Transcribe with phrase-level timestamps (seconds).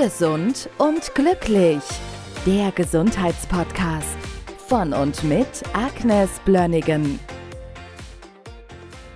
[0.00, 1.82] Gesund und glücklich.
[2.46, 4.16] Der Gesundheitspodcast
[4.68, 7.18] von und mit Agnes Blönnigan.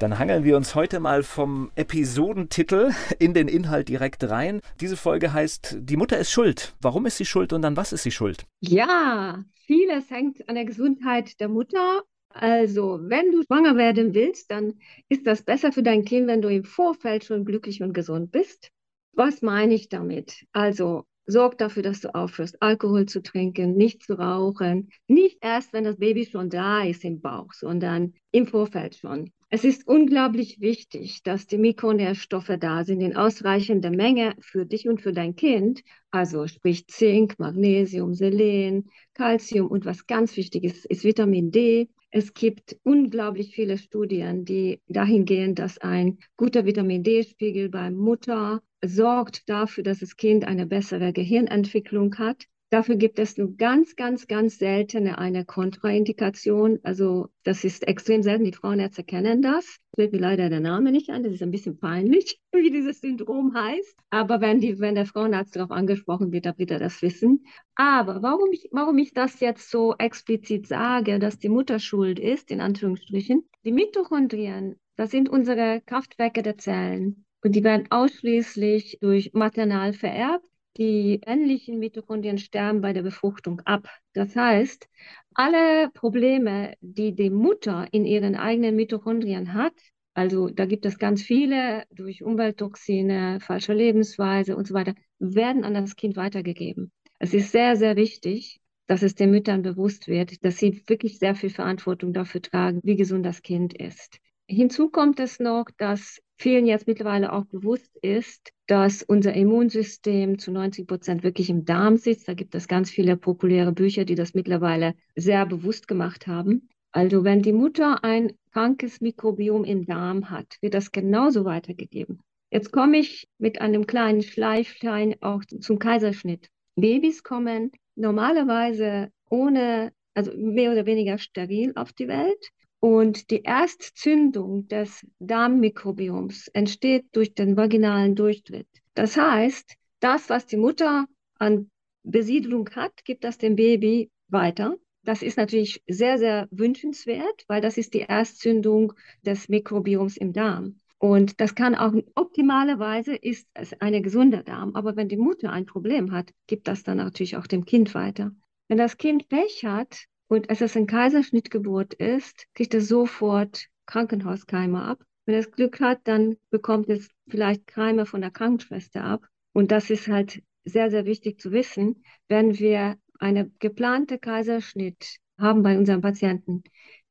[0.00, 2.90] Dann hangeln wir uns heute mal vom Episodentitel
[3.20, 4.60] in den Inhalt direkt rein.
[4.80, 6.74] Diese Folge heißt Die Mutter ist schuld.
[6.80, 8.44] Warum ist sie schuld und an was ist sie schuld?
[8.58, 12.02] Ja, vieles hängt an der Gesundheit der Mutter.
[12.30, 14.74] Also, wenn du schwanger werden willst, dann
[15.08, 18.72] ist das besser für dein Kind, wenn du im Vorfeld schon glücklich und gesund bist.
[19.16, 20.44] Was meine ich damit?
[20.52, 24.90] Also sorg dafür, dass du aufhörst, Alkohol zu trinken, nicht zu rauchen.
[25.08, 29.30] Nicht erst, wenn das Baby schon da ist im Bauch, sondern im Vorfeld schon.
[29.50, 35.00] Es ist unglaublich wichtig, dass die Mikronährstoffe da sind in ausreichender Menge für dich und
[35.00, 35.82] für dein Kind.
[36.10, 41.88] Also sprich Zink, Magnesium, Selen, Calcium und was ganz wichtig ist, ist Vitamin D.
[42.16, 48.62] Es gibt unglaublich viele Studien, die dahin gehen, dass ein guter Vitamin D-Spiegel bei Mutter
[48.84, 52.44] sorgt dafür, dass das Kind eine bessere Gehirnentwicklung hat.
[52.74, 56.80] Dafür gibt es nur ganz, ganz, ganz seltene eine Kontraindikation.
[56.82, 58.42] Also das ist extrem selten.
[58.42, 59.78] Die Frauenärzte kennen das.
[59.94, 61.22] Fällt mir leider der Name nicht an.
[61.22, 63.96] Das ist ein bisschen peinlich, wie dieses Syndrom heißt.
[64.10, 67.44] Aber wenn, die, wenn der Frauenarzt darauf angesprochen wird, dann wird er das wissen.
[67.76, 72.50] Aber warum ich, warum ich das jetzt so explizit sage, dass die Mutter schuld ist,
[72.50, 77.24] in Anführungsstrichen, die Mitochondrien, das sind unsere Kraftwerke der Zellen.
[77.44, 80.48] Und die werden ausschließlich durch maternal vererbt.
[80.76, 83.88] Die männlichen Mitochondrien sterben bei der Befruchtung ab.
[84.12, 84.88] Das heißt,
[85.34, 89.74] alle Probleme, die die Mutter in ihren eigenen Mitochondrien hat,
[90.14, 95.74] also da gibt es ganz viele durch Umwelttoxine, falsche Lebensweise und so weiter, werden an
[95.74, 96.92] das Kind weitergegeben.
[97.18, 101.34] Es ist sehr, sehr wichtig, dass es den Müttern bewusst wird, dass sie wirklich sehr
[101.34, 104.18] viel Verantwortung dafür tragen, wie gesund das Kind ist.
[104.46, 110.50] Hinzu kommt es noch, dass vielen jetzt mittlerweile auch bewusst ist, dass unser Immunsystem zu
[110.52, 112.28] 90 Prozent wirklich im Darm sitzt.
[112.28, 116.68] Da gibt es ganz viele populäre Bücher, die das mittlerweile sehr bewusst gemacht haben.
[116.92, 122.20] Also wenn die Mutter ein krankes Mikrobiom im Darm hat, wird das genauso weitergegeben.
[122.50, 126.48] Jetzt komme ich mit einem kleinen Schleifstein auch zum Kaiserschnitt.
[126.76, 132.48] Babys kommen normalerweise ohne, also mehr oder weniger steril auf die Welt.
[132.84, 138.68] Und die Erstzündung des Darmmikrobioms entsteht durch den vaginalen Durchtritt.
[138.92, 141.06] Das heißt, das, was die Mutter
[141.38, 141.70] an
[142.02, 144.76] Besiedlung hat, gibt das dem Baby weiter.
[145.02, 148.92] Das ist natürlich sehr, sehr wünschenswert, weil das ist die Erstzündung
[149.24, 150.78] des Mikrobioms im Darm.
[150.98, 154.76] Und das kann auch optimalerweise ist es ein gesunder Darm.
[154.76, 158.32] Aber wenn die Mutter ein Problem hat, gibt das dann natürlich auch dem Kind weiter.
[158.68, 164.82] Wenn das Kind Pech hat, und als es ein Kaiserschnittgeburt ist, kriegt es sofort Krankenhauskeime
[164.82, 165.04] ab.
[165.26, 169.26] Wenn es Glück hat, dann bekommt es vielleicht Keime von der Krankenschwester ab.
[169.52, 175.62] Und das ist halt sehr, sehr wichtig zu wissen, wenn wir eine geplante Kaiserschnitt haben
[175.62, 176.64] bei unseren Patienten.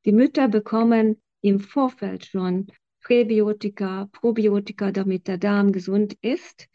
[0.04, 2.66] Die Mütter bekommen im Vorfeld schon
[3.02, 6.68] Präbiotika, Probiotika, damit der Darm gesund ist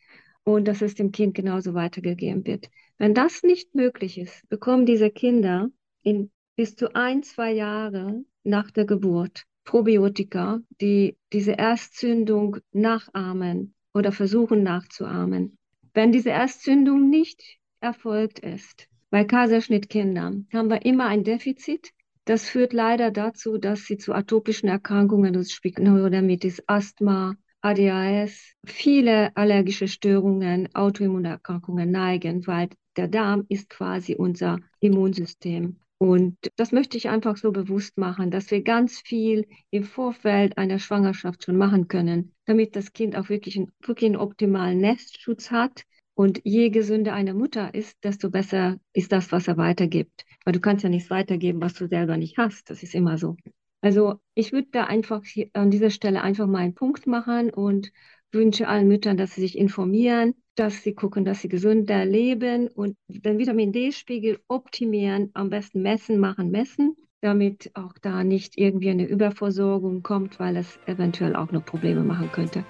[0.43, 2.69] und dass es dem Kind genauso weitergegeben wird.
[2.97, 5.69] Wenn das nicht möglich ist, bekommen diese Kinder
[6.01, 14.11] in bis zu ein, zwei Jahre nach der Geburt Probiotika, die diese Erstzündung nachahmen oder
[14.11, 15.57] versuchen nachzuahmen.
[15.93, 17.41] Wenn diese Erstzündung nicht
[17.79, 21.91] erfolgt ist, bei Kaiserschnittkindern haben wir immer ein Defizit.
[22.25, 29.87] Das führt leider dazu, dass sie zu atopischen Erkrankungen, das Neurodermitis, Asthma, ADHS, viele allergische
[29.87, 35.79] Störungen, Autoimmunerkrankungen neigen, weil der Darm ist quasi unser Immunsystem.
[36.01, 40.79] Und das möchte ich einfach so bewusst machen, dass wir ganz viel im Vorfeld einer
[40.79, 45.83] Schwangerschaft schon machen können, damit das Kind auch wirklich, einen, wirklich einen optimalen Nestschutz hat.
[46.13, 50.25] Und je gesünder eine Mutter ist, desto besser ist das, was er weitergibt.
[50.45, 52.69] Weil du kannst ja nichts weitergeben, was du selber nicht hast.
[52.69, 53.35] Das ist immer so.
[53.81, 55.21] Also ich würde da einfach
[55.53, 57.91] an dieser Stelle einfach mal einen Punkt machen und
[58.31, 62.95] wünsche allen Müttern, dass sie sich informieren, dass sie gucken, dass sie gesünder leben und
[63.07, 69.05] den Vitamin D-Spiegel optimieren, am besten messen, machen, messen, damit auch da nicht irgendwie eine
[69.05, 72.65] Überversorgung kommt, weil es eventuell auch noch Probleme machen könnte.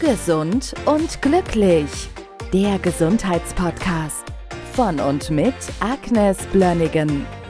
[0.00, 2.08] Gesund und glücklich.
[2.52, 4.24] Der Gesundheitspodcast
[4.72, 7.24] von und mit Agnes Blönnigan.